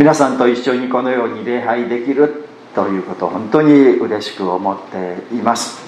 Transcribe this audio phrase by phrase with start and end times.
[0.00, 5.78] 皆さんと一緒にこのように礼拝できるということを本当に嬉しく思っています。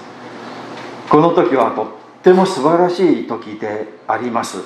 [1.08, 1.86] この時はとっ
[2.22, 4.58] ても素晴らしい時であります。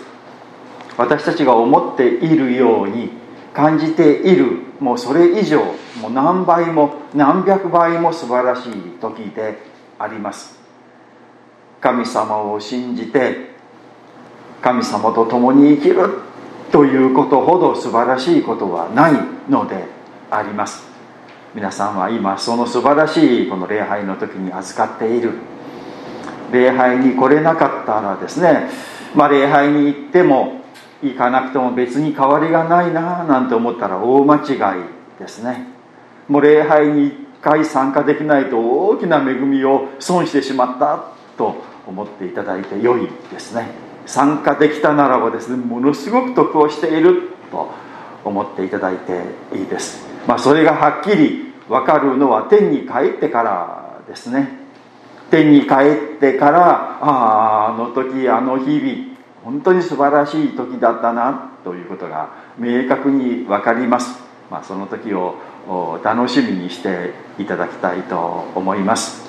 [0.96, 3.10] 私たちが思っているように
[3.54, 5.62] 感じているもうそれ以上
[6.00, 9.58] もう何倍も何百倍も素晴らしい時で
[10.00, 10.58] あります。
[11.80, 13.52] 神様を信じて
[14.60, 16.25] 神様と共に生きる。
[16.76, 19.14] ということほど素晴らしいことはない
[19.48, 19.86] ので
[20.30, 20.84] あります。
[21.54, 25.32] 皆さんは今その素晴らしいこの礼拝の時に預かっている。
[26.52, 28.68] 礼拝に来れなかったらですね
[29.14, 30.60] まあ礼拝に行っても
[31.02, 34.84] 行かなくても別に変わりがないななんて思ったら大間違い
[35.18, 35.68] ですね。
[36.28, 41.06] もう礼拝に1回参加できないと大きな恵みを損してしまった
[41.38, 41.54] と
[41.86, 43.85] 思っていただいて良いですね。
[44.06, 47.70] 参加できたならばですねものすごく得をしていると
[48.24, 49.22] 思っていただいて
[49.54, 50.06] いいです。
[50.26, 54.66] まあそれがはっきり分かるのは天に帰ってからですね。
[55.30, 55.74] 天に帰
[56.16, 64.18] ってからあああの時あの日々本当に素晴らしい時だったなということが明確に分かります、
[64.50, 65.36] まあ、その時を
[66.02, 68.16] 楽しみにしていただきたいと
[68.54, 69.28] 思います。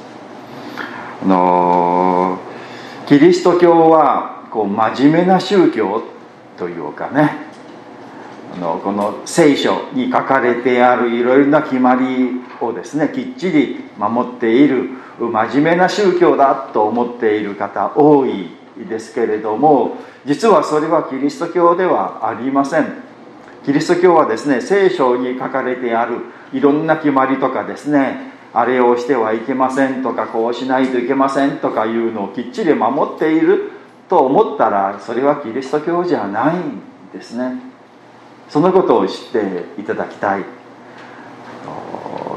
[1.23, 2.39] あの
[3.07, 6.01] キリスト教はこう真面目な宗教
[6.57, 7.45] というかね
[8.55, 18.49] あのこの聖書に書かれてあるいろいろな決まりをですねきっちり守っている真面目な宗教だと思っている方多い
[18.89, 23.03] ですけれども実はそれはキリスト教ではありません。
[23.63, 33.76] キリスト教はですね聖書に書かれてあるいろんな決まりとかですねあれをしてはいけませんとかこうしないといけませんとかいうのをきっちり守っている
[34.09, 36.81] と思ったらそれはキリスト教じゃないん
[37.13, 37.59] ですね。
[38.49, 40.45] そのことを知っていただきたい。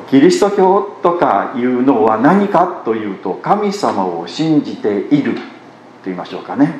[0.08, 5.40] キリスト教とかいうのは何かというと神様を信じていると
[6.06, 6.74] 言いましょうかね。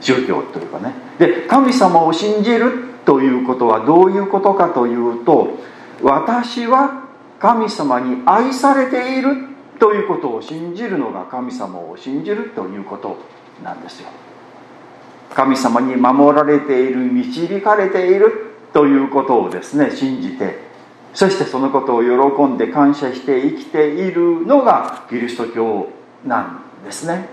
[0.00, 0.92] 宗教というかね。
[1.18, 5.58] で神様を信じるということはどういうことかというと
[6.02, 7.08] 私は
[7.40, 9.48] 神様に愛されている
[9.80, 13.16] ということを信じるのが神様を信じるということ。
[13.62, 14.08] なんですよ。
[15.34, 20.58] 神様に守られている導かれているということをですね信じて
[21.14, 25.88] そしてそのことを喜んで感謝して生きているのがキリスト教
[26.24, 27.28] なんですね。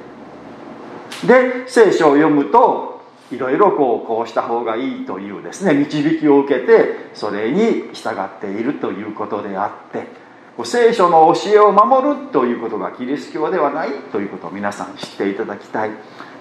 [1.28, 10.25] で聖書を読むといろいろこうこうした方がいいというですね導きを受けてそれに従っているということであって
[10.64, 15.92] 聖書の教えを守るということがキリスト教ではないということを皆さん知っていただきたい。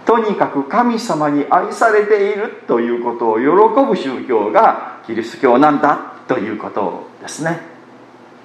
[0.07, 7.61] とにかく神様に愛されているということを喜ぶ宗教がキリスト教なんだということですね。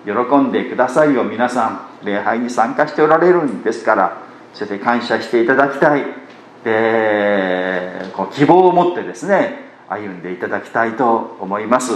[0.06, 2.06] 喜んでくださいよ皆さん。
[2.06, 4.18] 礼拝に参加しておられるんですから。
[4.54, 6.06] そして感謝していただきたい。
[6.64, 11.94] でこう希望を持ってですね歩んでいただきたいと思います。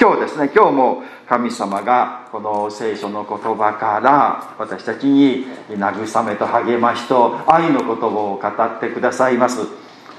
[0.00, 9.60] 今日ですね今日も神様がこの聖書の言葉から私たちに慰めと励ましと愛の言葉を語ってくださいます。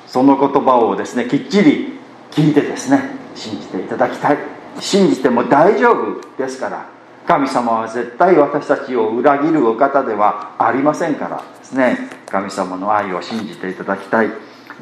[0.05, 1.99] その言葉をですねきっちり
[2.29, 4.37] 聞いてですね信じていただきたい。
[4.79, 6.87] 信じても大丈夫ですから
[7.25, 11.97] 神様は絶対私たちを裏切るお方ではありませんからですね。
[12.27, 14.29] 神様の愛を信じていただきたい。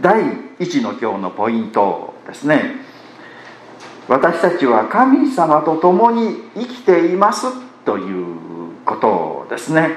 [0.02, 0.22] 第
[0.59, 2.86] 1の今日のポイントですね。
[4.07, 7.47] 私たちは神様と共に生きています
[7.84, 8.38] という
[8.85, 9.90] ことですね。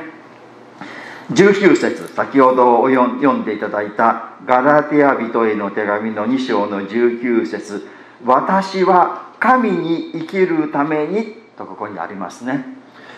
[1.32, 7.86] 19節先ほど読んでいただいたガラテヤ人への手紙の2章の19節
[8.24, 12.64] 私は神に生きるためにとここにありますね。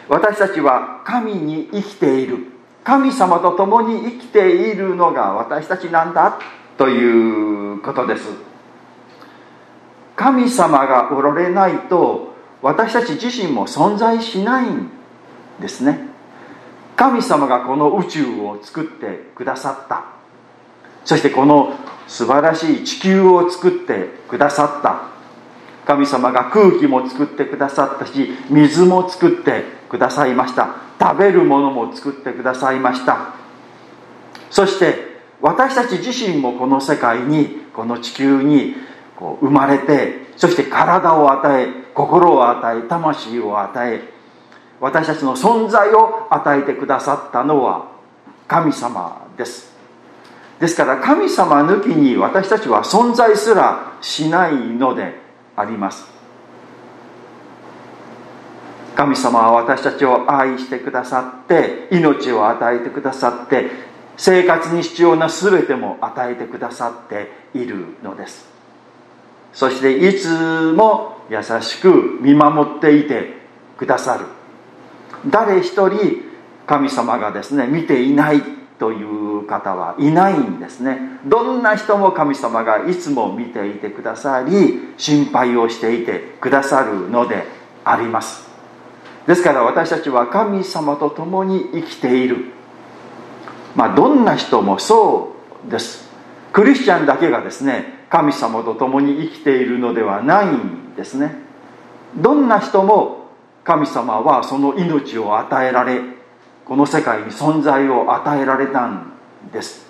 [0.08, 2.48] 私たちは神に生きている。
[2.84, 6.38] 神様と共に生きているのが私たちなんだ
[6.76, 8.51] ということです。
[10.22, 14.88] 神様がおられないと私たち自身も存在しないん
[15.60, 15.98] ですね。
[16.94, 20.04] 神様がこの宇宙を作ってくださった。
[21.04, 21.74] そしてこの
[22.06, 25.08] 素晴らしい地球を作ってくださった。
[25.84, 30.76] 神様が空気も作ってくださったし水も作ってくださいました。
[31.00, 33.34] 食べるものも作ってくださいました。
[34.50, 38.76] そして私たち自身もこの世界にこの地球に
[39.22, 44.02] こう生まれてそして体を与え心を与え魂を与え
[44.80, 47.92] 私たちの存在を与えてくださったのは
[48.48, 49.70] 神様です。
[50.58, 55.14] ですから神様抜きに私たちは存在すらしないので
[55.54, 56.04] あります。
[58.96, 63.70] 神様は私たちを愛してくださって命を与えてくださって
[64.16, 68.51] 生活に必要な全ても与えてくださっているのです。
[69.52, 73.34] そしていつも優しく見守っていて
[73.76, 74.26] くださる。
[75.28, 76.22] 誰一人
[76.66, 78.42] 神様がですね見ていない
[78.78, 81.20] という方はいないんですね。
[81.24, 87.44] どんな人も神様がいつも見ていてくださり心配をしていてくださるので
[87.84, 88.50] あります。
[89.26, 92.46] ですから私たちは神様と共に生きている。
[93.76, 96.10] まあどんな人もそうです。
[96.52, 101.34] クリスチャンだけがですね神様と共に生きているのではないんですね。
[102.14, 103.30] どんな人も
[103.64, 106.02] 神様はその命を与えられ
[106.66, 109.14] この世界に存在を与えられたん
[109.50, 109.86] です。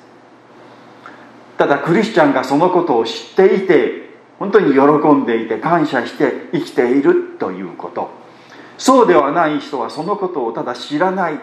[1.59, 4.81] ただクリスチャンがそのことを知っていて本当に喜
[5.15, 8.09] んでいて感謝して生きているということ。
[8.79, 11.41] そうではない人はそのことをただ知らない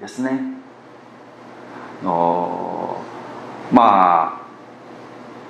[0.00, 0.40] ですね。
[2.04, 3.02] の
[3.72, 4.45] まあ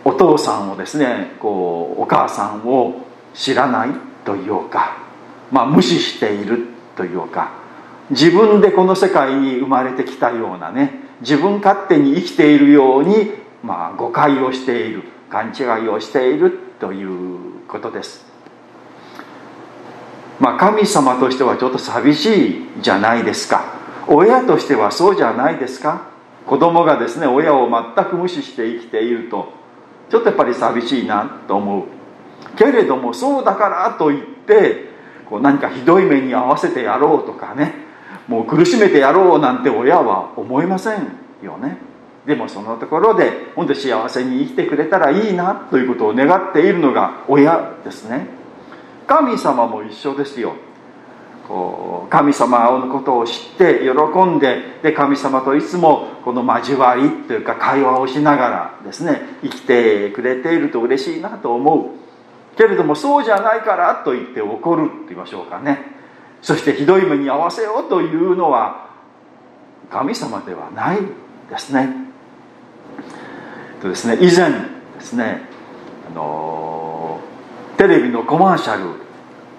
[0.07, 3.05] お父さんをですねこうお母さんを
[3.35, 3.91] 知らない
[4.25, 4.99] というか、
[5.51, 7.51] まあ、無視しているというか
[8.11, 10.93] 自分でこの世界に生まれてきたようなね
[11.23, 13.33] 自分勝手に生きているように、
[13.65, 18.25] まあ、誤解をしている勘違いをしているということです。
[20.39, 23.75] まあ神様としてはちょっと寂しいじゃないですか。
[24.07, 26.11] 親としてはそうじゃないですか。
[26.47, 29.56] 子供がですね親を全く無視して生きていると。
[30.11, 31.85] ちょっとやっぱり寂しいなと思う。
[32.57, 34.87] けれどもそうだからといって
[35.29, 37.75] こう何かひどい目に遭わせてやろうとかね
[38.29, 41.09] もう苦しめてやろうなんて親は思いません
[41.43, 41.79] よね。
[42.27, 48.27] でもそのところで本当に幸せに生きてくれたらいいなということを願っているのが親ですね。
[49.07, 50.57] 神様も一緒ですよ。
[51.47, 61.91] こう神様のことを知って喜んでで神様といつもこの交わりというか会話をしながらですね生きてくれていると嬉しいなと思う。
[62.57, 65.79] けれどもそうじゃないからと言って怒るって言いましょうかね。
[66.43, 68.91] そしてひどい目に遭わせようというのは
[69.91, 70.99] 神様ではない
[71.51, 71.91] ですね。
[73.81, 75.43] とですね以前ですね
[76.11, 77.21] あの
[77.77, 79.01] テレビのコマーシャル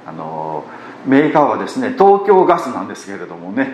[0.05, 0.65] あの
[1.07, 3.69] メーカーはですね東京ガスなんですけれどもね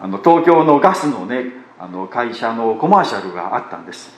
[0.00, 1.46] あの東京のガスのね
[1.78, 4.10] あの会社のコマーシャルがあったんです。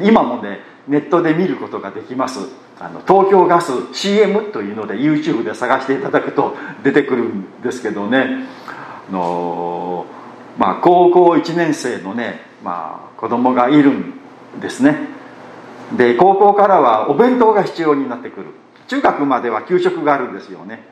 [0.00, 2.40] 今もねネットで見ることができます。
[2.78, 10.06] あの東京ガス CM というので YouTube で探していただくと出てくるんですけどねあの、
[10.56, 14.14] まあ、高校1年生のね、まあ、子供がいるん
[14.60, 15.08] ですね。
[15.96, 18.46] で高校からはお弁当が必要になってくる。
[18.88, 20.82] 中学までは給食があるんですよね。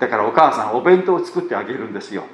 [0.00, 2.24] だからお母さんお弁当を作ってあげるんですよ。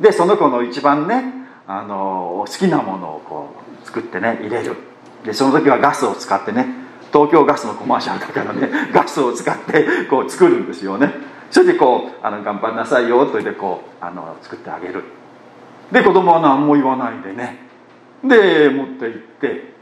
[0.00, 1.22] でその子の一番ね
[1.66, 3.50] あの好きなものをこ
[3.82, 4.76] う作ってね入れる。
[5.24, 6.66] でその時はガスを使ってね
[7.12, 11.12] 東京ガスのコマーシャルだからね ガスを使ってこう作るんですよね。
[11.50, 15.04] それでこうあの頑張りなさいよと言ってこうあの作ってあげる。
[15.92, 17.58] で子供は何も言わないでね。
[18.24, 19.74] で持って行って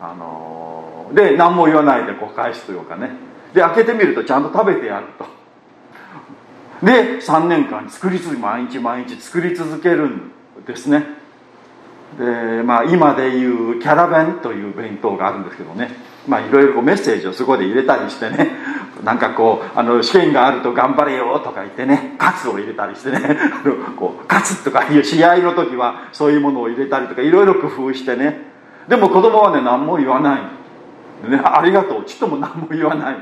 [0.00, 3.10] あので何も言わないでこう返すというかね。
[3.54, 5.24] で開けてみるとちゃんと食べてやると。
[6.82, 10.32] で3年間作り続け毎日毎日作り続けるん
[10.66, 11.04] ですね。
[12.18, 15.90] でまあ今でいうキャラ弁という弁当があるんですけどね。
[16.26, 18.50] まあいろいろメッセージをそこで入れたりしてね。
[19.04, 22.14] なんかこうあの試験があると頑張れよとか言ってね。
[22.18, 23.20] カツを入れたりしてね。
[23.64, 28.42] あのこうカツとかいう試合の時はそういうものを入れたりとかいろいろ工夫してね。
[28.88, 30.40] でも子供はね何も言わない
[31.28, 32.04] でねありがとう。
[32.04, 33.16] ちっとも何も言わない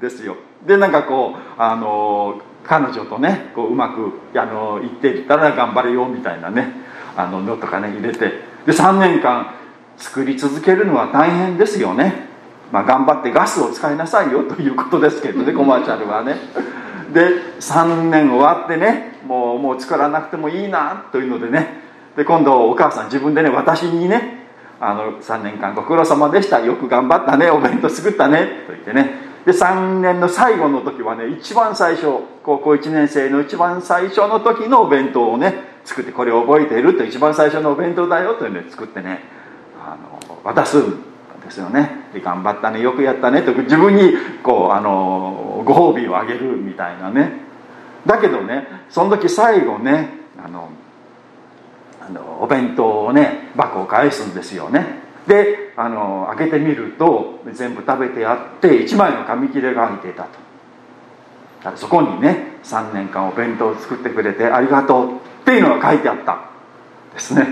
[0.00, 0.36] ですよ。
[0.66, 6.72] でなんかこうあの彼女とねこううまくあの言っていったら頑張れよみたいなね
[7.16, 8.46] あののとかね入れて。
[8.66, 9.54] で3年間
[9.96, 12.28] 作り続けるのは大変ですよね、
[12.70, 16.36] まあ、頑張ってガスを使いなさいよということですけどねコマーシャルはね。
[17.14, 21.80] で3年終わってねもうもう作らなくてもいいなというのでね。
[22.16, 24.46] で今度お母さん自分でね私にね
[24.78, 26.60] あの3年間ご苦労様でした。
[26.60, 29.28] よく頑張ったねお弁当作ったねと言ってね。
[29.46, 32.06] で3年の最後の時はね一番最初
[32.48, 35.52] 高校1年生の一番最初の時のお弁当をね
[35.84, 39.20] 作ってこれ覚えていると一番最初のお弁当だよというので作ってね
[39.78, 39.98] あ
[40.30, 40.98] の渡すん
[41.44, 41.90] ですよね。
[42.14, 47.32] で頑張ったねよくやったねと自分にこうあのご褒美をあげるみたいなね。
[48.06, 50.08] だけどねその時最後ね
[50.42, 50.70] あの
[52.00, 54.86] あのお弁当をね箱を返すんですよね。
[55.26, 60.47] であの開けてみると全部食べてやって1枚の紙切れが入っていたと。
[61.76, 66.48] そこにね3年間お弁当を作ってくれてありがとうっていうのが書いてあった。
[67.12, 67.46] ですね。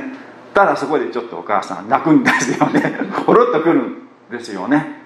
[0.55, 2.81] ただそこでちょっとお母さん泣くんですよね。
[3.27, 5.03] ほろっとくるんですよね。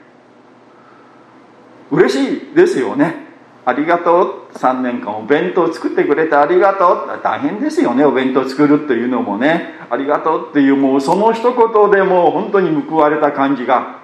[1.91, 3.27] 嬉しいですよね。
[3.65, 4.57] ありがとう。
[4.57, 7.21] 3年間お弁当作ってくれてありがとう。
[7.23, 8.05] 大変ですよね。
[8.05, 9.75] お弁当作るっていうのもね。
[9.91, 13.99] ありがとうっていうもうその一言でもう本当に報われた感じが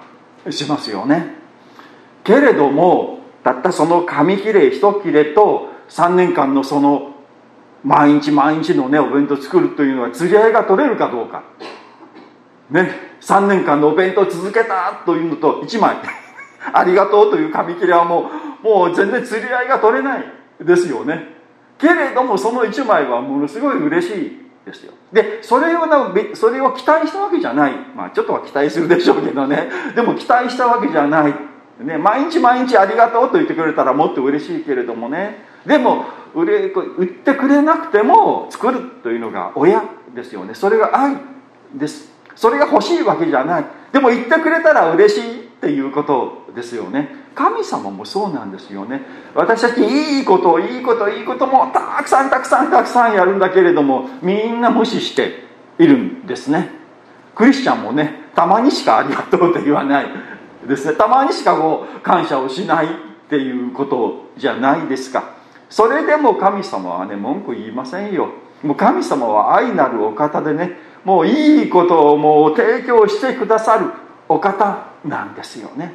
[0.49, 1.35] しますよね。
[2.23, 3.16] けれども
[3.47, 7.13] たったその紙切れ一切れと3年間のその
[7.81, 11.45] 毎日毎日のねお弁当作るというのは釣り合いが取れるかどうか。
[12.69, 15.95] ね3年間のお弁当続けたというのと1枚。
[16.73, 18.29] ありがとうという紙切れはも
[18.61, 20.25] うもう全然釣り合いが取れない。
[20.59, 21.35] ですよね。
[21.77, 24.91] けれどもその1枚はものすごい嬉しいですよ。
[25.13, 27.71] でそれをなそれを期待したわけじゃない。
[27.95, 29.69] まあちょっとは期待するでしょうけどね。
[29.95, 31.56] でも期待したわけじゃない。
[31.79, 35.45] ね、毎日毎日ありがとうと言ってくれたらもっと嬉しいけれどもね。
[35.65, 39.83] でも売れ売ってくれなくても作るというのが親
[40.15, 40.55] ですよね。
[40.55, 41.17] それが愛
[41.75, 42.11] です。
[42.35, 43.65] それが欲しいわけじゃない。
[43.91, 47.15] でも言ってくれたら嬉しいっていうことですよね。
[47.35, 49.01] 神様もそうなんですよね。
[49.35, 55.43] 私たちいいこといいこといいこともたくさんたくさんたくさんやるんだけれどもみんな無視して
[55.77, 56.71] いるんですね。
[57.35, 60.36] クリスチャンもねたまにしかありがとうと言わない。
[60.65, 60.93] ですね。
[60.93, 62.89] たまにしかこう感謝をしないっ
[63.29, 65.35] ていうことじゃないですか。
[65.69, 68.29] それでも神様はね文句言いませんよ。
[68.63, 73.91] もう神様は愛なるお方でねもういいことをもう提供してくださる
[74.29, 75.93] お方なんですよね。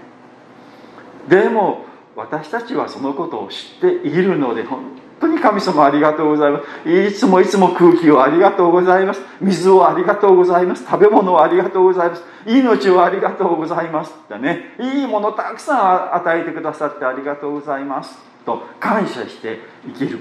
[1.28, 4.80] でも私たちはそのことを知っているので本
[5.22, 7.08] 当に神様ありがとうございます。
[7.08, 9.20] いつもいつも空気をありがとうございます。
[9.40, 10.84] 水をありがとうございます。
[10.84, 12.22] 食べ物をありがとうございます。
[12.46, 14.12] 命をありがとうございます。
[14.12, 14.76] ってね。
[14.80, 15.74] いいものたくさ
[16.12, 18.18] ん与えてくださってありがとうございます。
[18.44, 20.18] と感謝して生きる。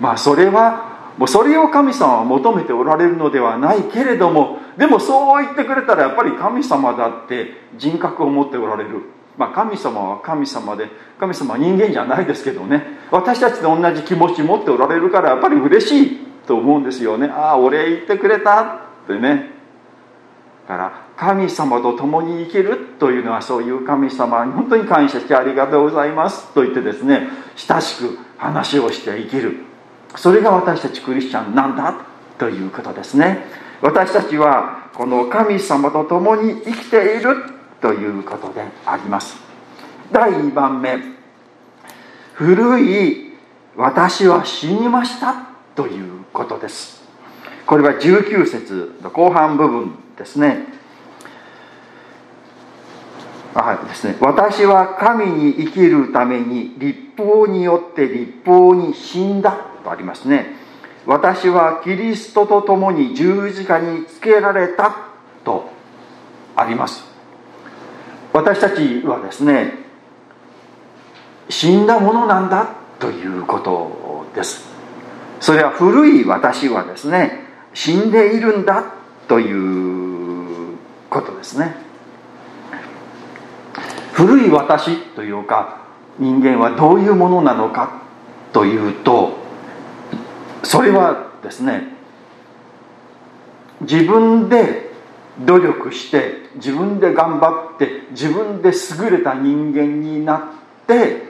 [0.00, 9.17] まあそれはもうそれを神様は求めておられるのではないけれどもでもそう言ってくれたらやっぱり神様だって人格を持っておられる。
[9.38, 12.98] まあ、神様は神様で神様は人間じゃないですけどね。
[13.12, 17.28] 私たちと同じ気持ち持っておられるからやっぱり嬉しいと思うんですよね。
[17.28, 19.50] ああお礼言ってくれたってね。
[20.66, 29.56] だから神様と共に生きるというのはそういう神様に本当に感謝してありがとうございますと言ってですね親しく話をして生きる。
[30.16, 31.94] それが私たちクリスチャンなんだ
[32.38, 33.46] ということですね。
[33.80, 39.36] 私たちはこの神様と共に生きているということであります。
[40.12, 40.98] 第2番目。
[42.34, 43.32] 古い
[43.76, 45.34] 私は死にました
[45.74, 47.02] ということです。
[47.66, 50.66] これは19節の後半部分ですね。
[53.54, 54.16] はいですね。
[54.20, 60.54] 私は神に生きるために立法によって立法に死んだとありますね。
[61.06, 64.94] 私はキリストと共に十字架につけられた
[65.44, 65.70] と
[66.54, 67.07] あります。
[68.32, 69.74] 私たちはですね
[71.48, 72.68] 死んだものなんだ
[72.98, 74.68] ということです。
[75.40, 78.84] それは古い私はですね死んでいるんだ
[79.28, 80.76] という
[81.08, 81.76] ことですね。
[84.12, 85.82] 古い私というか
[86.18, 88.02] 人間はどういうものなのか
[88.52, 89.38] というと
[90.64, 91.84] それはですね
[93.80, 94.87] 自分で
[95.44, 100.40] 努力して自分で頑張って自分で優れた人間になっ
[100.86, 101.22] て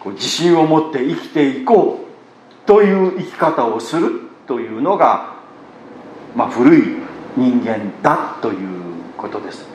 [0.00, 5.36] こう自信を持って生きていこうという生き方をするというのが、
[6.34, 6.82] まあ、古い
[7.36, 8.58] 人間だという
[9.16, 9.66] ことです。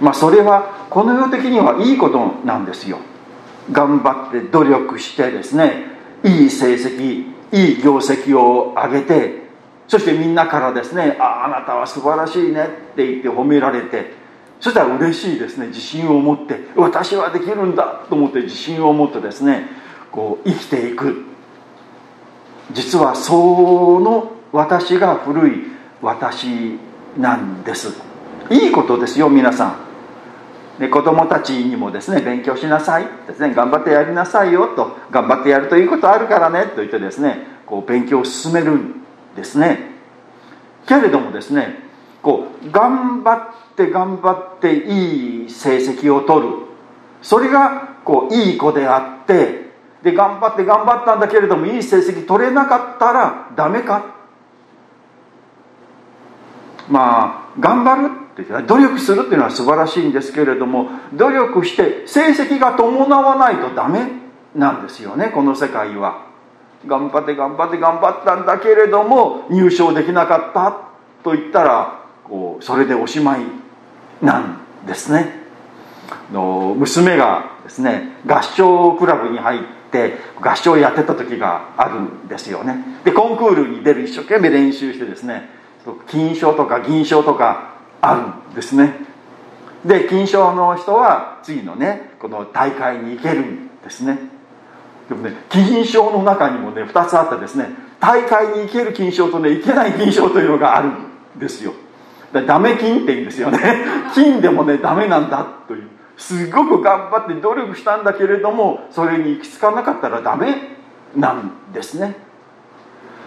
[0.00, 2.98] まあ、それはこの世的にはいいことなんですよ。
[3.72, 5.86] 頑張って努力してですね
[6.22, 9.45] いい成績いい業績を上げて
[9.88, 14.14] そしてみんなからですね「ああなたは素晴らしいね」って言って褒められて
[14.60, 19.68] そしたら嬉しいですね自信を持って私はできるんだと思って自信を持ってですね
[20.10, 21.24] こう生きていく。
[22.72, 25.52] 実はその私が古い
[26.02, 26.78] 私
[27.16, 27.94] なんです。
[28.50, 29.76] いいことですよ皆さん。
[30.80, 39.05] で子供たちにもですね勉強しなさいですね頑張ってやりなさいよと頑張ってやるということあるからねと言ってですねこう勉強を進める。
[39.36, 39.92] ですね。
[40.86, 41.78] けれどもですね
[42.22, 46.54] こう頑張って頑張っていい成績を取る。
[47.22, 49.70] それがこういい子であって
[50.02, 54.16] で頑張って頑張ったんだけれどもいい成績取れなかったらダメか。
[56.88, 58.10] まあ頑張る
[58.42, 64.00] って努力するっていうのは素晴らしいんですけれども努力して成績が伴わないとダメ
[64.54, 66.25] なんですよねこの世界は。
[66.86, 70.86] 頑張って頑張って頑張ったんだけれども入賞できなかった
[71.22, 73.40] と言ったらこうそれでおしまい
[74.22, 75.46] なんですね。
[76.32, 82.76] の娘がですね合唱クラブに入って合唱やってた時があるんですよね。
[83.04, 85.50] でコンクールに出る一生懸命練習してですね
[86.08, 88.94] 金賞とか銀賞とかあるんですね。
[89.84, 94.18] で金賞の人は次のねこの大会に行けるんですね。
[95.08, 97.68] でもね金賞の中にもね2つあってですね
[98.00, 101.72] 大会に行ける金賞とね行けない金賞というのがあるんですよ。
[102.32, 103.58] だダメ金って言うんですよね。
[104.14, 105.88] 金でもねダメなんだという。
[106.16, 110.76] すごく頑張って努力したんだけれどもそれに行き着かなかったらダメ
[111.14, 112.16] なんですね。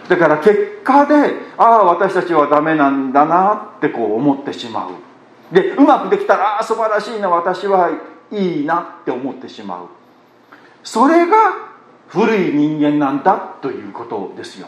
[0.08, 1.14] だから結果で
[1.56, 5.54] ああ私たちはダメなんだなってこう思ってしまう。
[5.54, 7.90] でうまくできたらああ素晴らしいな私は
[8.32, 9.86] いいなって思ってしまう。
[10.82, 11.69] それが
[12.10, 14.66] 古い人間なんだということですよ。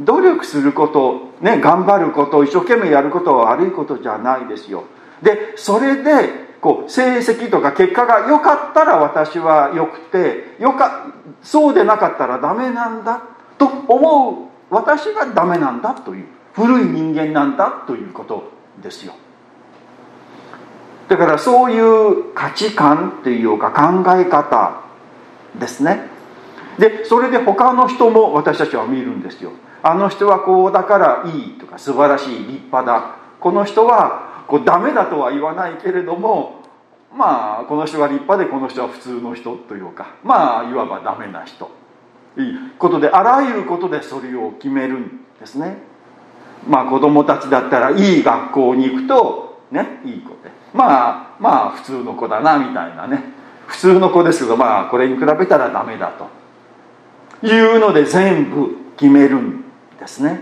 [0.00, 4.84] 努力することね頑張ること一生懸命やることは悪いことじゃないですよ。
[5.22, 11.06] でそれでこう成績とか結果が良かったら私は良くてよか
[11.42, 13.22] そうでなかったらダメなんだ
[13.58, 18.50] と思う私がダメなんだという古い人間なんだということ
[18.82, 19.14] ですよ。
[21.08, 24.85] だからそういう価値観っていうか考え方
[25.58, 26.08] ですね。
[26.78, 29.52] でそれで他の人も私たちは見るんですよ。
[29.82, 33.16] あの人はこうだからいいとか素晴らしい立派だ。
[33.40, 36.62] この人はこうダメだとは言わないけれども
[37.14, 41.70] まあこの人が立派でこの人は普通の人というかまあいわばダメな人。
[42.36, 42.44] いい。
[42.78, 45.78] ことであらゆることでそれを決めるんですね。
[46.68, 50.50] まあ子供たちだったらいい学校に行くとねいい子で。
[50.74, 53.35] まあまあ普通の子だなみたいなね。
[53.66, 56.28] 普通の子ですけどまあこれに比べたらダメだと。
[57.42, 59.64] いうので全部決めるん
[60.00, 60.40] ですね。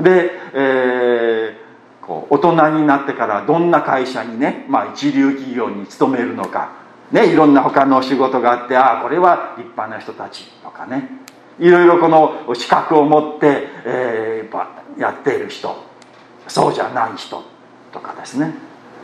[0.00, 6.80] で、えー、こう大人になってからどんな会社にね、まあ、一流企業に勤めるのか。
[7.10, 11.10] ね、いろんな他の仕事があってああこれは立派な人たちとかね。
[11.58, 15.76] いろいろこの資格を持って、えー、やっている人。
[16.48, 17.42] そうじゃない人
[17.92, 18.54] とかですね。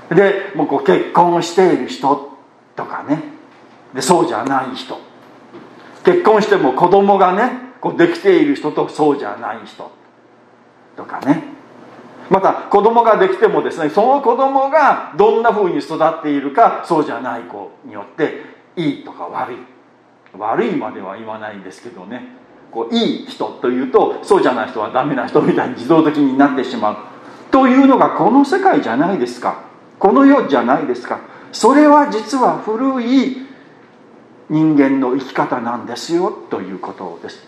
[0.09, 2.28] でもうこう結婚している人
[2.79, 3.25] とかね。
[3.93, 4.97] でそうじゃない人。
[6.05, 9.91] 結婚しても子供がねこうできている人とそうじゃない人。
[10.97, 11.43] とかね。
[12.31, 18.43] また子供ができてもですねその子供がどんなふうに育っているかそうじゃない子によって
[18.77, 19.57] いいとか悪い。
[20.39, 22.29] 悪いまでは言わないんですけどね。
[22.71, 26.97] こういい人というとそうじゃない人はダメな人みたいに自動的になってしまう。
[27.51, 29.65] というのがこの世界じゃないですか。
[29.99, 31.38] この世じゃないですか。
[31.53, 33.47] それは実は古い
[34.49, 37.47] 人間の生き方なんですよということです。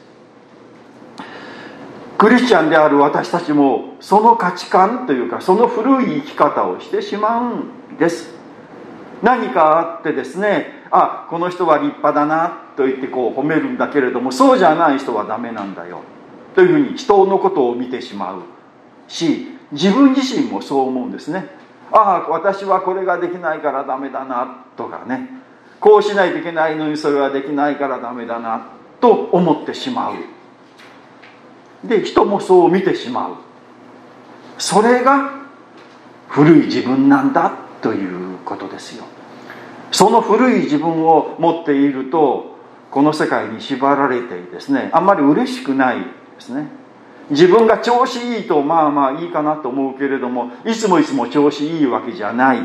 [2.19, 8.35] クリスチャンである私たちもその価値観というかその古い生き方をしてしまうんです。
[9.23, 16.03] 何かあってですねあこの人は立派だなと言ってこう褒めるんだけれどもそうじゃない人はダメなんだよ。
[16.55, 18.43] というふうに人のことを見てしまう
[19.09, 21.47] し自分自身もそう思うんですね。
[21.93, 25.41] ああ私はこれができないからダメだなとかね。
[25.81, 28.67] こうしないといけないのにそれはできないからダメだな
[29.01, 30.15] と思ってしまう。
[31.89, 33.35] で人もそう見てしまう。
[34.59, 35.41] それが
[36.29, 39.05] 古い自分なんだということですよ。
[39.91, 42.59] その古い自分を持っていると
[42.91, 46.05] この世界に縛られてですねあんまり嬉しくないで
[46.39, 46.69] すね。
[47.31, 52.59] 自分が調子いいとまあまあいいかなと思うけれどもいつもいつも調子いいわけじゃない。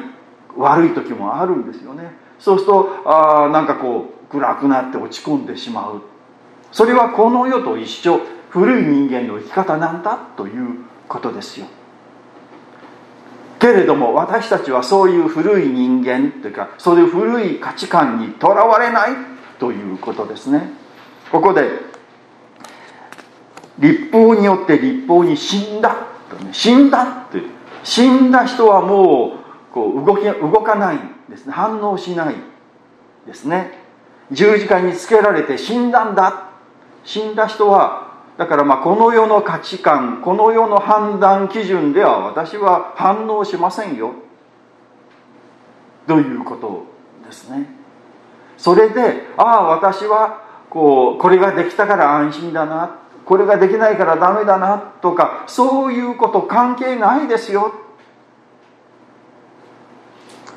[0.57, 2.15] 悪い時もあるんですよね。
[2.39, 6.01] そうするとあなんかこう暗くなって落ち込んでしまう。
[6.71, 8.19] それはこの世と一緒。
[8.55, 10.77] 古い人間の生き方なんだという
[11.09, 11.65] ことですよ。
[13.59, 19.11] けれども私たちはそういう古い人間というかそういう古い価値観にとらわれない
[19.59, 20.69] ということですね。
[21.33, 21.67] ここで
[23.79, 27.41] 立法によって立法に死んだ、ね、死んだって
[27.83, 29.33] 死んだ人はも
[29.71, 31.53] うこう動き動かないですね。
[31.53, 32.35] 反応しない
[33.27, 33.83] ですね。
[34.31, 36.49] 十字架につけられて死んだんだ。
[37.03, 44.13] 死んだ人はだからまあこの世の価値観この世の判断基準では私は反応しませんよ。
[46.07, 46.85] ということ
[47.25, 47.67] ですね。
[48.57, 53.04] それでああ私はこうこれができたから安心だな。
[53.25, 57.73] これができないからダメだなとかそういうこと関係ないですよ。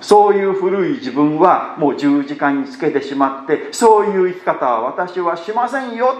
[0.00, 6.14] そういう古い自分はもう十字架につけてしまってそういう生き方は私はしませんよ。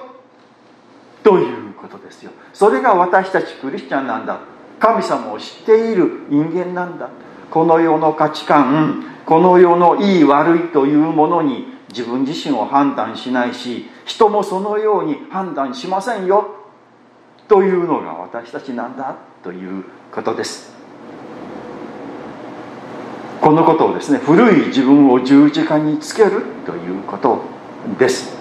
[1.22, 2.32] ということですよ。
[2.52, 4.40] それが私たちクリスチャンなんだ。
[4.80, 7.10] 神様を知っている人間なんだ。
[7.50, 16.56] この世の価値観この世のいい悪いというものに自分自身を判断しないし人もそのように判断しませんよ。
[17.46, 20.72] というのが私たちなんだということです。
[23.40, 27.42] このことをですね古い自分を十字架につけるということ
[27.98, 28.36] です。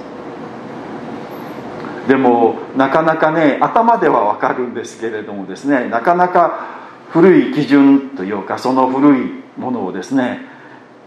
[2.07, 6.77] でもなかなかね頭ではわかるんですけれどもですねなかなか
[7.09, 10.39] 古い基準というかその古いものをですね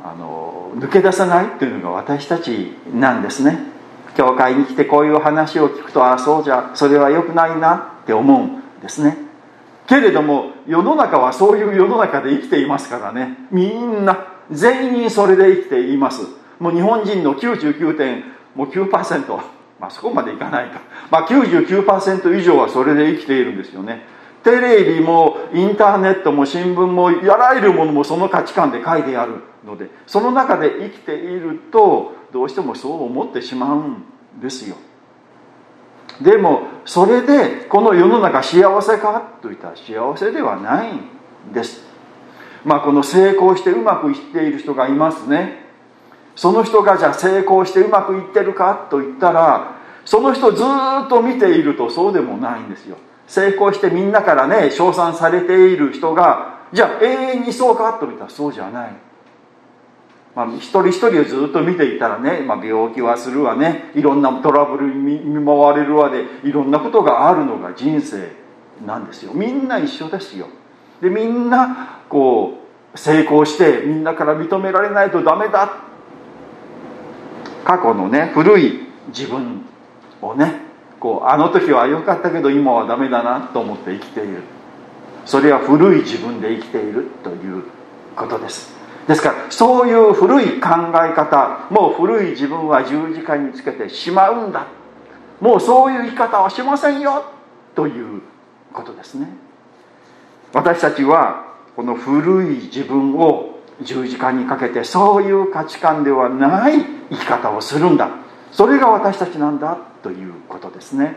[0.05, 3.80] あの抜け出さないというのが私たちなんですね。
[4.17, 9.17] 教会に来てこういう話を聞くとああそうじゃそれは良くないなって思うんですね。
[9.87, 13.37] けれども世の中はそういう世の中で生きていますからね。
[13.51, 16.23] みんな全員それで生きています。
[16.59, 19.41] もう日本人の99.9%
[19.81, 24.05] まあそこまでいかないか、まあ、99%以上はそれで生きているんですよね。
[24.45, 29.35] テレビもインターネットも新聞もあらゆるものもその価値観で書いてある
[29.67, 34.05] のでその中で生きているとどうしてもそう思ってしまうん
[34.41, 34.77] ですよ。
[36.21, 41.83] でもそれでこの世の中幸せかといったら幸せではないんです。
[42.65, 45.65] まあこの成功してうまくいっている人がいますね。
[46.37, 52.97] その人がじゃあ成功してうまくいってるかといったらその人ずっと見ているとそうでもないんですよ。
[53.27, 59.10] 成功してみんなからね称賛されている人がじゃあ永遠にそうかといったらそうじゃない。
[60.35, 68.33] まあ、一人一人をずっと見ていたらね、まあ、病気はするわねいろんなトラブルに見舞われるわでいろんなことがあるのが人生
[68.87, 69.33] なんですよ。
[69.35, 70.49] みんな一緒ですよ。
[71.01, 72.61] でみんなこ
[72.95, 75.83] う成功してみんなから認められないとダメだ。
[77.65, 79.63] 過去のね古い自分
[80.23, 80.63] をね
[80.99, 84.43] こうあの時は良かったけど今はダメだなと思って生きている。
[85.27, 87.65] それは古い自分で生きているという
[88.17, 88.80] ことです。
[89.09, 94.67] ですからそういう古い考え方もう古い自分は十字架につけてしまうんだ。
[95.41, 97.25] もうそういう生き方はしませんよ
[97.75, 98.21] という
[98.73, 99.29] ことですね。
[100.53, 108.11] 私たちはこの古い自分を十字架にかけてそういう価値観ではない生き方をするんだ。
[108.53, 111.17] それが私たちなんだということですね。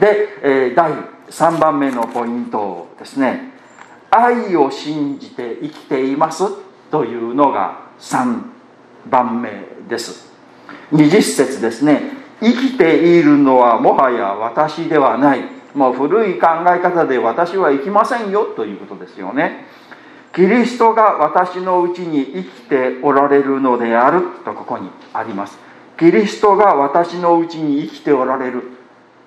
[0.00, 0.92] で、え、第
[1.30, 3.52] 3番目のポイントですね。
[4.10, 6.44] 愛を信じて生きています。
[6.90, 8.42] というのが3
[9.10, 9.50] 番目
[9.88, 10.32] です。
[10.92, 12.16] 20節ですね。
[12.40, 15.44] 生きているのはもはや私ではない。
[15.74, 19.66] もう古い考え方で私は生きませんよということですよね。
[20.34, 25.58] キリストが私のうちに生きておられるのであるとここにあります。
[25.98, 28.64] キリストが私のうちに生きておられる。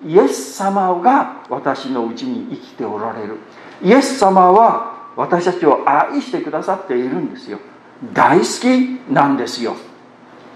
[0.05, 3.37] イエス様が私のうちに生きておられる。
[3.83, 7.59] イエス様は私たちを愛してくださっているんですよ。
[8.13, 9.75] 大好きなんですよ。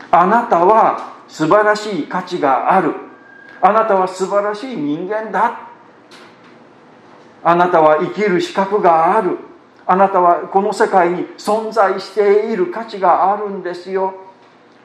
[0.10, 2.94] あなたは素晴らしい価値がある。
[3.62, 5.68] あなたは素晴らしい人間だ。
[7.44, 9.38] あなたは生きる資格がある。
[9.86, 14.14] あなたはこの世界に存在している価値があるんですよ。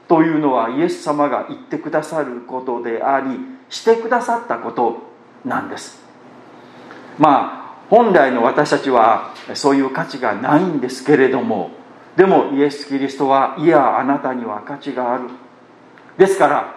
[0.08, 3.38] というのはイエス様が言ってくださることであり
[3.68, 4.96] してくださったこと
[5.44, 6.02] なんです。
[7.16, 7.57] まあ
[7.90, 11.70] 本来の私たちはそういう価値がないんですけれども
[12.16, 15.30] でもイエス・キリストはいやあなたには価値がある。
[16.16, 16.74] ですから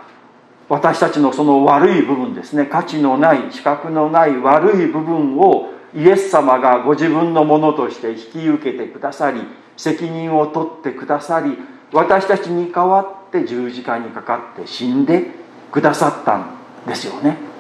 [0.70, 9.42] 私たちのその悪い部分ですね価値のない資格のない悪い部分をイエス様がご自分のものとして引き受けてくださり
[9.76, 11.58] 責任を取ってくださり
[11.92, 15.26] 私たちに代わって十字架にかかって死んで
[15.72, 17.51] くださったんですよね。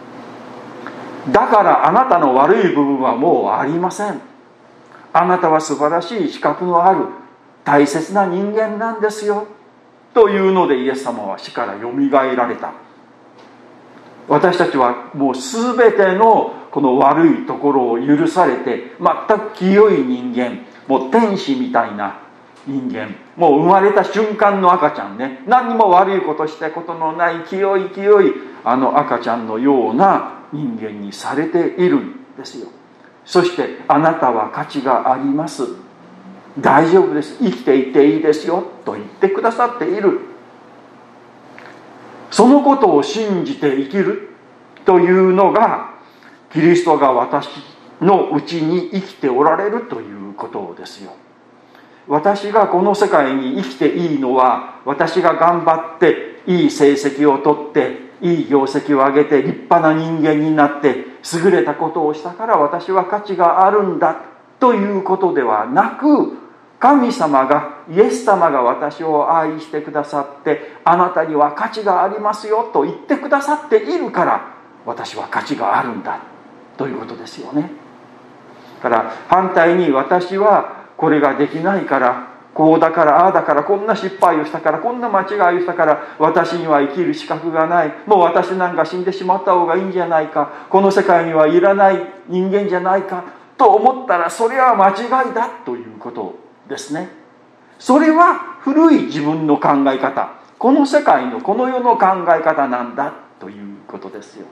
[1.29, 4.21] だからあなたの悪い部分はもうありません。
[5.13, 7.05] あなたは素晴らしい資格のある
[7.63, 9.47] 大切な人間なんですよ。
[10.13, 12.73] というのでイエス様は死からよみがえられた。
[14.27, 22.19] 私たちはもう全てのこの悪いところを許されて全く清い人間もう天使みたいな
[22.65, 25.43] 人間もう生まれた瞬間の赤ちゃんね。
[25.47, 32.67] 何にも悪いことしたことのない清い清いあの赤ちゃんのような人間にされているんですよ。
[33.25, 35.63] そしてあなたは価値があります。
[36.59, 37.37] 大丈夫です。
[37.39, 38.63] 生きていていいですよ。
[38.85, 40.19] と言ってくださっている。
[42.29, 44.29] そのことを信じて生きる。
[44.85, 45.93] というのが
[46.51, 47.47] キリストが私
[48.01, 49.83] のうちに生きておられる。
[49.83, 51.13] ということですよ。
[52.07, 64.21] 私がこの世界に生きていいのは私が頑張っていい成績をとっていい業績を上げて立派な人間になって優れたことをしたから私は価値があるんだ
[64.59, 66.37] ということではなく
[66.79, 74.55] 神様がイエス様が私を愛してくださってあなたには価値がありますよと言ってくださっているから
[74.85, 76.19] 私は価値があるんだ
[76.77, 77.69] ということですよね。
[78.81, 87.93] から反対に私はこれができないからこうだからああだからこんな失敗をしたからこんな間違いをしたから私には生きる資格がない。
[88.05, 90.67] もう私なんか死んでしまった方がいいんじゃないか。
[90.69, 93.23] この世界にはいらない人間じゃないか。
[93.57, 96.35] と思ったらそれは間違いだということ
[96.67, 97.09] ですね。
[97.79, 100.41] それは古い自分の考え方。
[100.57, 104.45] この世界のこの世の考え方なんだということですよ。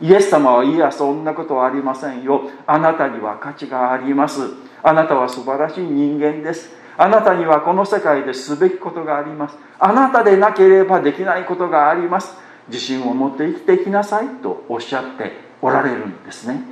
[0.00, 2.42] イエス様はいやそんなことはありませんよ。
[2.66, 4.40] あなたには価値があります。
[4.82, 6.85] あなたは素晴らしい人間です。
[6.98, 9.56] あなたにはこの世界ですべきことがあります。
[9.78, 12.34] あなたでなければできないことがあります。
[12.68, 15.32] 自信を持って生きていきなさいとおっしゃって
[15.62, 16.62] おられるんですね。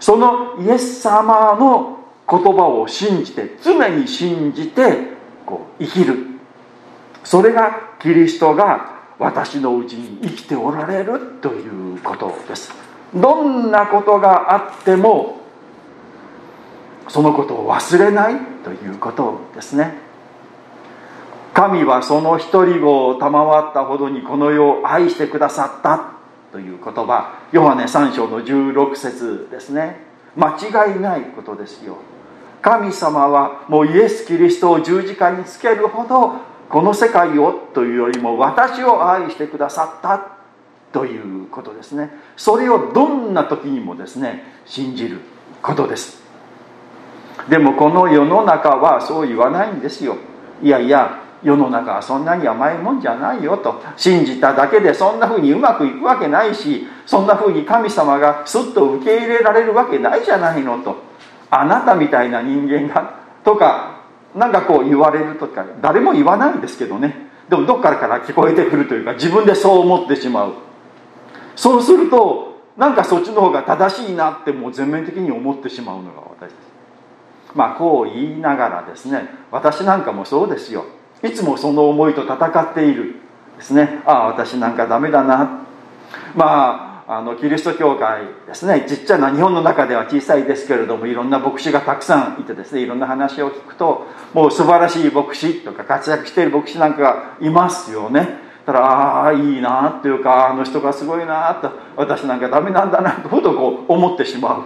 [0.00, 5.12] そのイエス様の言葉を信じて常に信じて
[5.46, 6.26] こう生きる。
[7.24, 12.72] それがキリストが私のうちに生きておられるということです。
[13.14, 15.37] どんなことがあっても
[17.08, 19.94] そのことを忘れないということですね。
[21.54, 26.12] 神はその一人を賜ったほどにこの世を愛してくださった
[26.52, 30.06] という言葉ヨハネ3章の16節ですね。
[30.36, 31.96] 間違いないことですよ。
[32.62, 36.32] 神様はもうイエス・キリストを十字架につけるほど
[36.68, 40.38] この世界をというよりも私を愛してくださった
[40.92, 42.10] ということですね。
[42.36, 45.20] それをどんな時にもですね信じる
[45.62, 46.27] ことです。
[47.48, 50.16] でもこの世の中はそう言わないんですよ。
[50.62, 53.80] いやいや世の中はそんなに甘いもんじゃないよと。
[53.96, 60.96] 信じただけでそんな風にうまくいくわけないしそんな風に神様がスッと受け入れられるわけないじゃないのと。
[61.50, 64.02] あなたみたいな人間がとか
[64.34, 67.28] なんかこう言われるとか誰も言わないんですけどね。
[67.48, 70.52] でもどっからから聞こえてくるというか自分でそう思ってしまう。
[71.56, 76.67] そうするとなんかそっちの方が正しいなってもう全面的に思ってしまうのが私です。
[77.54, 80.84] まあこう言いながらですね私なんかもそうですよ。
[81.22, 83.16] いつもその思いと戦っている
[83.56, 84.00] ですね。
[84.06, 85.66] ああ私なんかダメだな。
[86.34, 88.84] まああのキリスト教会ですね。
[88.86, 98.46] ちっちゃな日本の中では小さいですけれどもいろんな牧師がたくさんいてですねいろんな話を聞くともう素晴らしい牧師とか活躍している牧師なんかがいますよね。
[98.66, 101.72] たらああいいなっていうかあの人がすごいなと。
[101.96, 104.62] 私なんかダメなんだなとふとこう思ってしまう。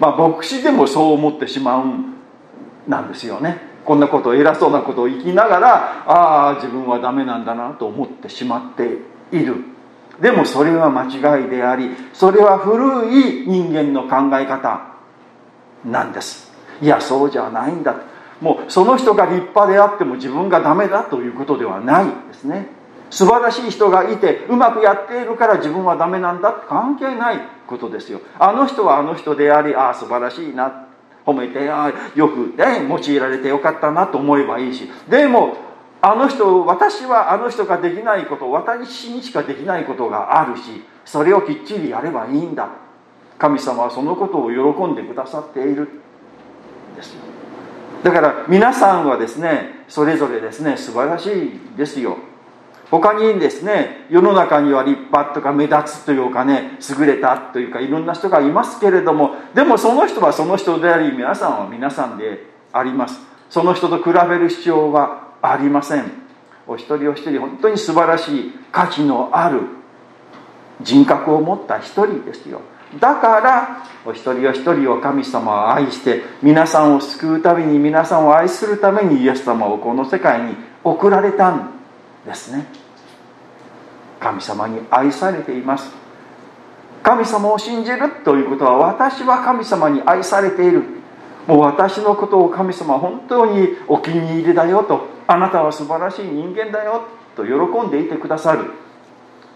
[0.00, 2.13] まあ牧師でもそう思ってしまうん
[2.88, 3.58] なんですよね。
[3.84, 8.98] こんなこと偉そうなことを言いながらああ自分はダメなんだなと思ってしまって
[9.30, 9.56] いる。
[10.20, 14.94] でもそれは間違いでありそれは古い人間の考え方
[15.84, 16.52] なんです。
[16.80, 17.96] いやそうじゃないんだ。
[18.40, 22.68] もうその人が立派であっても自分がダメだということではないですね。
[23.10, 28.20] 素晴らしい人がいてうまくやっているから自分はダメなんだ関係ないことですよ。
[28.38, 30.83] あの人はあの人でありああ素晴らしいな
[31.24, 34.90] 褒めてあよく、ね、用いられてよかったなと思えばいいし。
[35.08, 35.56] でも
[36.02, 42.68] あの人私はあの人ができないこと私にしかできないことがあるしそれをきっちりやればいいんだ。
[43.38, 45.88] 神様はそのことを喜んでくださっている
[46.96, 47.16] です
[48.02, 52.18] だから皆さんはですねそれぞれですね素晴らしいですよ。
[53.00, 63.20] 他にですね世の中には立派とか目立つというかね優れたというかいろんな人がいますけれどもでもその人はその人であり皆さんは皆さんであります。
[63.50, 66.04] その人と比べる必要はありません。
[66.68, 69.62] お一人お一人本当に素晴らしい価値のある
[70.80, 72.60] 人格を持った一人ですよ。
[73.00, 81.72] だからお一人お一人を神様は愛して皆さんを救うために皆さんを愛するためにイエス様をこの世界に送られたん
[82.24, 82.83] ですね。
[84.24, 85.92] 神様に愛されています。
[87.02, 90.82] 神様を信じるということは私は神様に愛されている。
[91.46, 95.08] もう私のことを神様本当にお気に入りだよと。
[95.26, 97.02] あなたは素晴らしい人間だよ
[97.36, 97.52] と喜
[97.86, 98.70] んでいてくださる。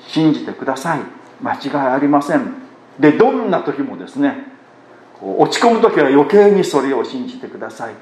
[0.06, 1.00] 信じてください。
[1.40, 2.52] 間違いありません。
[3.00, 4.52] でどんな時もですね
[5.22, 7.94] 落ち込む時は余計にそれを信じてください。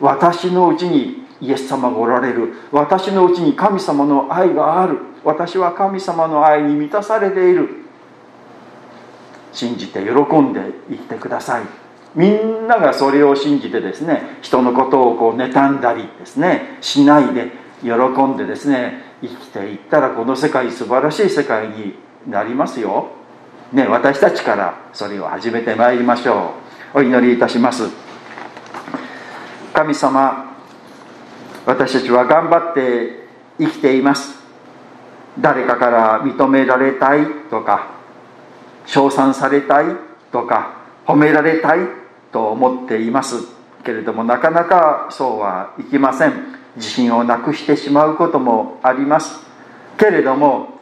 [0.00, 2.54] 私のうちにイエス様がおられる。
[2.72, 4.98] 私のうちに神様の愛がある。
[5.24, 7.84] 私は神様の愛に満たされている。
[9.52, 11.64] 信じて喜んで生きてください。
[12.14, 17.50] みんながそれを信じてですね人のことをこう妬んだりですねしないで
[17.82, 17.90] 喜
[18.22, 21.94] んでですね生きていったらこの世界素晴らしい世界に
[22.28, 23.10] なりますよ、
[23.72, 26.54] ね、私たちからそれを始めてまいりましょ
[26.94, 26.98] う。
[26.98, 28.03] お祈りいたします。
[29.74, 30.56] 神様
[31.66, 33.26] 私たちは頑張って
[33.58, 34.38] 生きています。
[35.40, 37.88] 誰かから認められたいとか
[38.86, 39.96] 称賛されたい
[40.30, 41.88] とか褒められたい
[42.30, 43.48] と思っています。
[43.84, 46.54] けれどもなかなかそうはいきません。
[46.76, 49.40] 自信をなくしてしまうこともあります。
[49.98, 50.78] けれども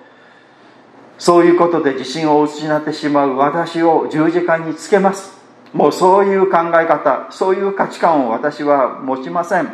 [1.19, 5.42] そういうことで自信を失ってしまう私を十字架につけます。
[5.73, 9.69] もうそういう考え方そういう価値観を私は持ちません。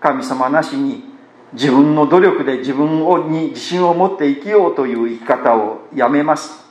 [0.00, 1.04] 神様なしに
[1.52, 3.00] 自分の努力で自分
[3.30, 6.64] に自信を持って生きようという生き方をやめます。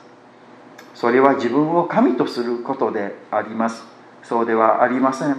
[0.94, 3.84] それは自分を神とすることであります。
[4.22, 5.36] そうではありません。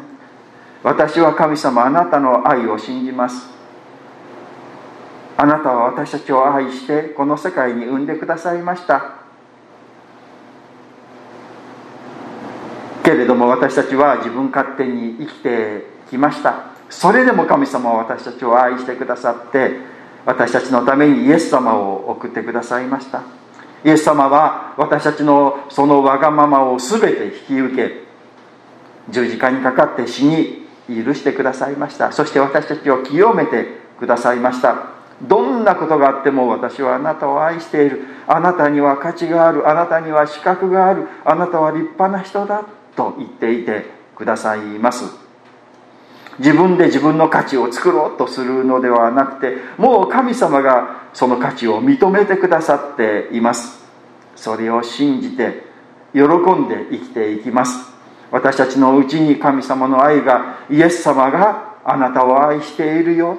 [0.83, 3.47] 私は神様あなたの愛を信じます。
[5.37, 9.18] あなたは私たちを愛してこの世界に産んでくださいました。
[13.03, 16.65] けれども私たちは自分勝手に生きてきました。
[16.89, 19.77] それでも神様は私たちを愛してくださって
[20.25, 23.21] 私たちのためにイエス様を送ってくださいました。
[23.85, 28.03] イエス様は私たちのそのわがままを全て引き受け
[29.09, 32.12] 十字架にかかって死に許してくださいました。
[32.12, 33.67] そして私たちを清めて
[33.99, 34.75] くださいました。
[35.21, 38.05] どんなことがあっても私はあなたを愛している。
[38.27, 39.69] あなたには価値がある。
[39.69, 42.63] あなたには資格があるあなたは立派な人だ。
[42.99, 43.85] と言っていて
[44.17, 45.05] くださいます。
[46.38, 53.79] 自分で自分の価値を作ろうとするのではなくてもう神様がその価値を認めてくださっています。
[54.35, 55.63] それを信じて
[56.13, 57.89] 喜んで生きていきます。
[58.31, 63.38] 私たちのうちに神様の愛がイエス様があなたを愛しているよ。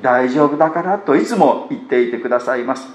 [0.00, 2.86] 大丈夫だからといつも言っていてくださいます。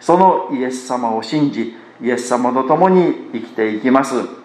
[0.00, 4.37] そのイエス様を信じイエス様と共に生きていきます。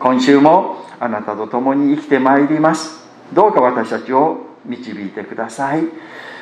[0.00, 3.04] 今週もあなたと共に生きてまいります。
[3.32, 5.84] どうか私たちを導いてください。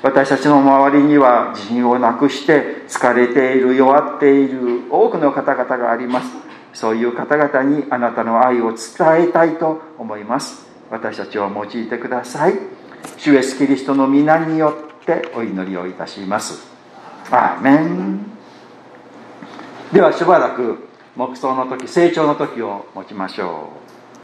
[0.03, 6.29] 私たちの周りには自信をなくして疲れている弱っている多くの方々があります。
[6.75, 10.67] そういう方々にあなたの愛を伝えたいと思います。
[10.91, 12.55] 私たちを用いてください。
[13.17, 16.67] 主イエスキリストの皆によってお祈りをいたします。
[17.31, 18.21] アーメン。
[19.93, 23.86] ではしばらく黙想の時成長の時を持ちましょう。